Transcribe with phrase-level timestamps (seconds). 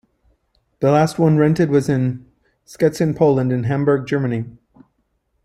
[0.79, 2.25] The last one rented was in
[2.65, 4.45] Sczetin Poland and Hamburg Germany.